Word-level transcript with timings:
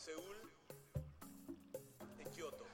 Seúl, 0.00 0.38
de 2.16 2.24
Kioto. 2.24 2.69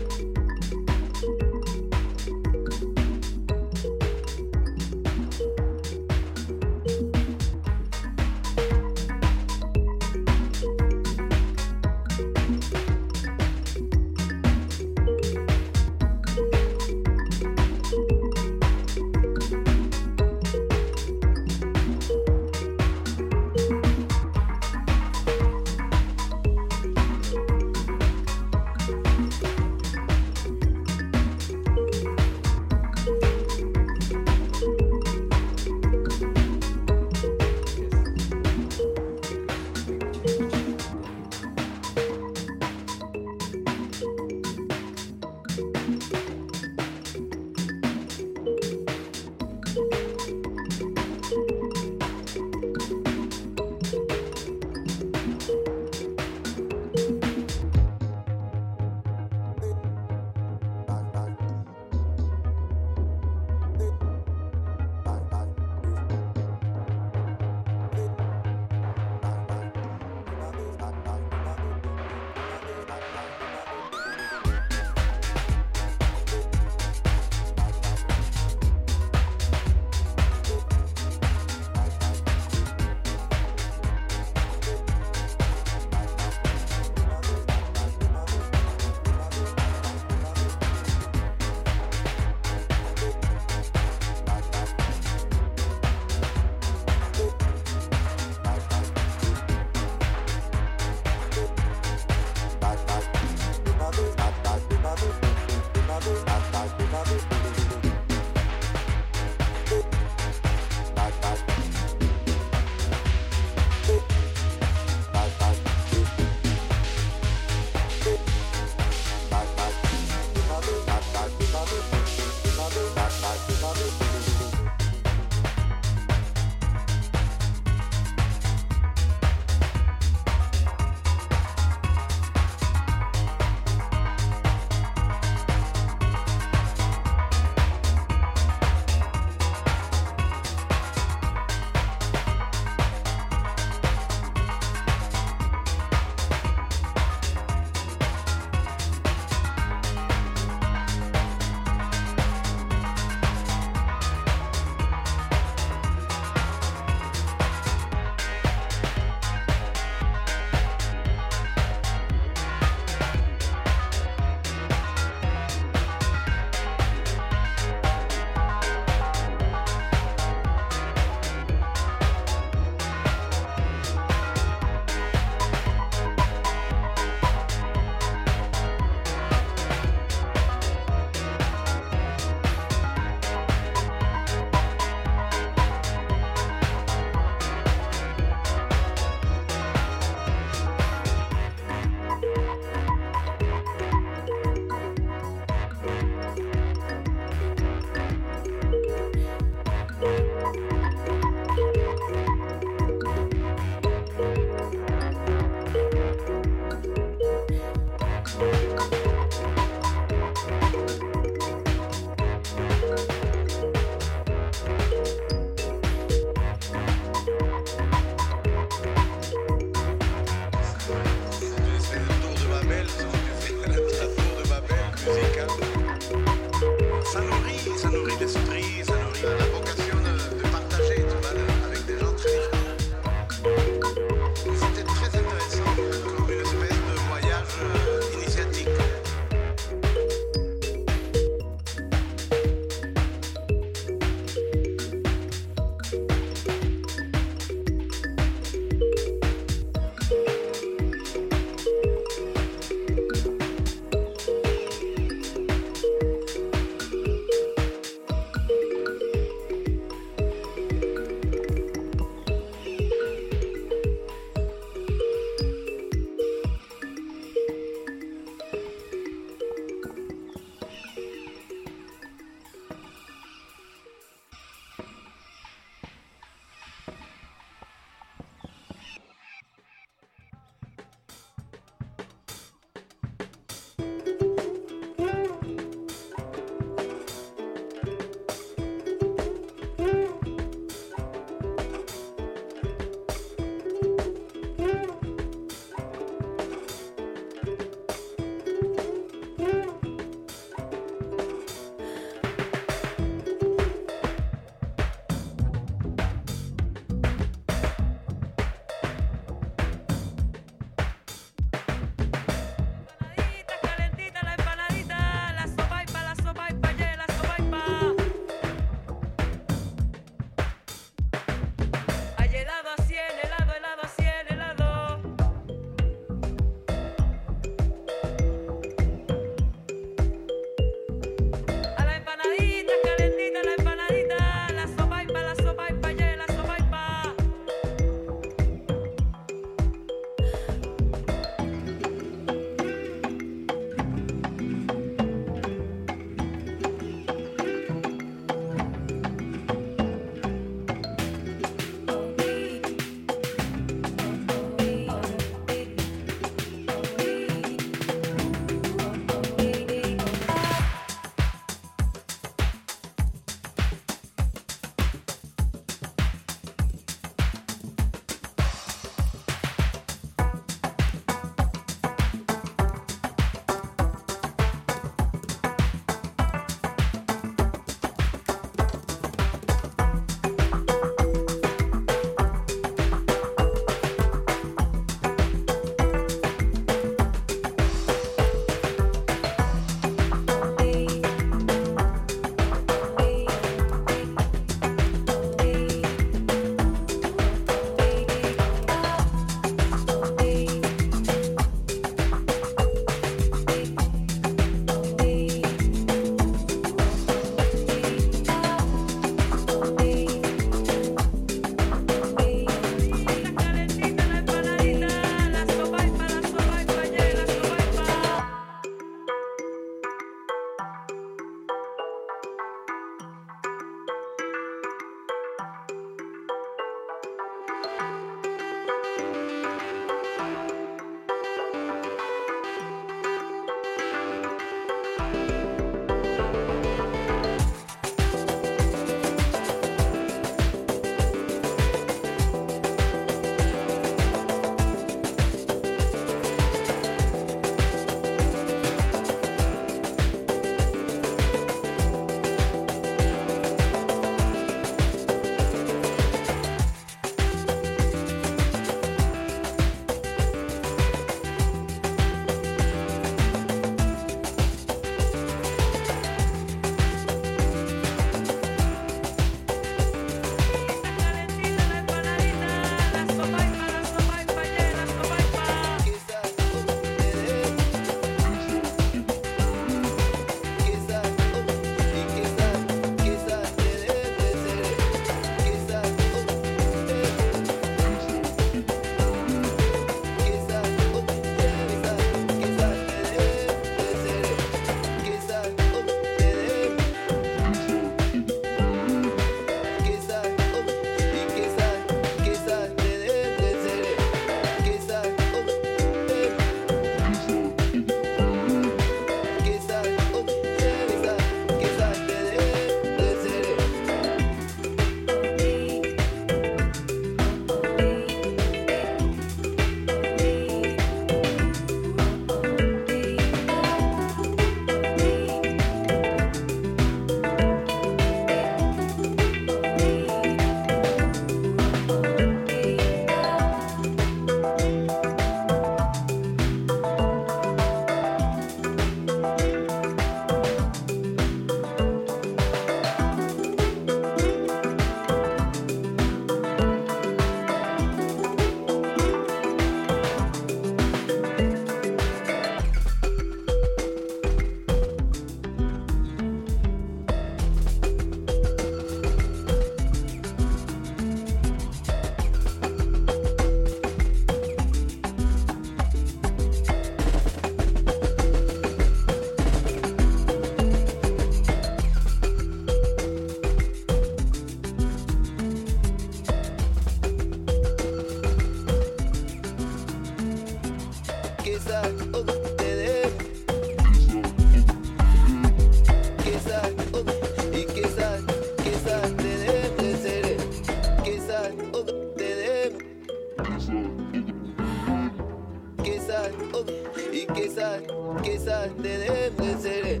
y 597.28 597.32
quizás, 597.32 597.82
quizás 598.22 598.70
te 598.82 598.98
dejes 598.98 599.62
de 599.62 600.00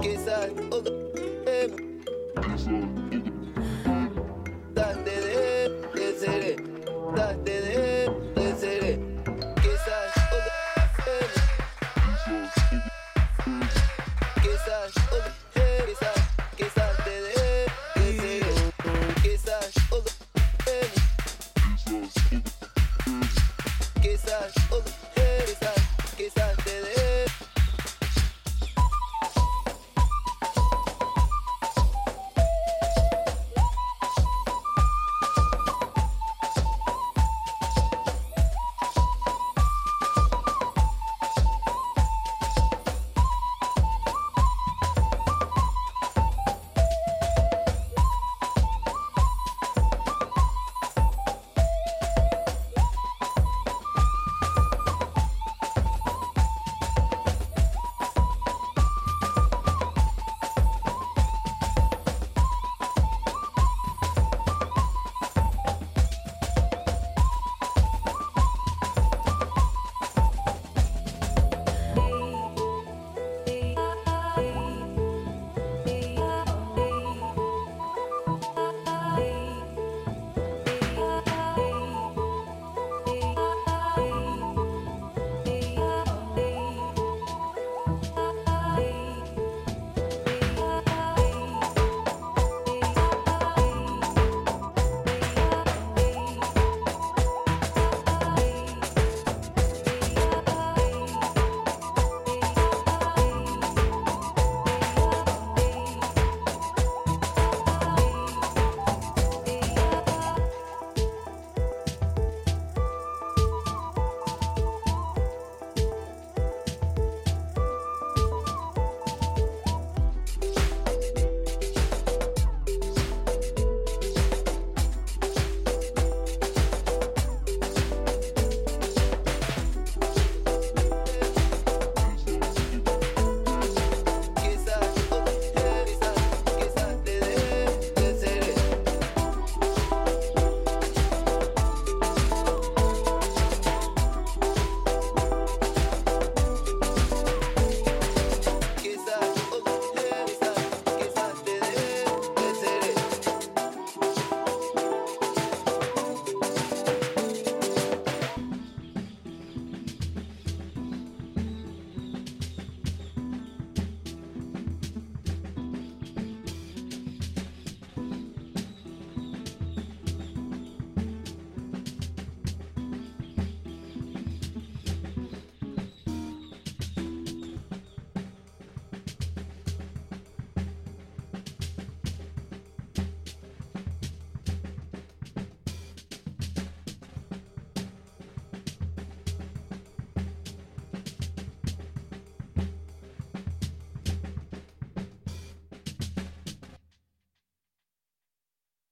quizás, 0.00 0.50
oh, 0.70 0.82
eh. 1.46 1.74
quizás. 2.42 3.03